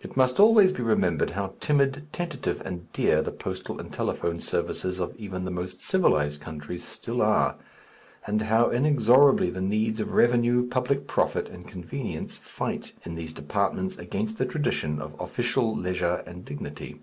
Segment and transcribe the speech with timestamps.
[0.00, 5.00] It must always be remembered how timid, tentative, and dear the postal and telephone services
[5.00, 7.56] of even the most civilized countries still are,
[8.28, 13.98] and how inexorably the needs of revenue, public profit, and convenience fight in these departments
[13.98, 17.00] against the tradition of official leisure and dignity.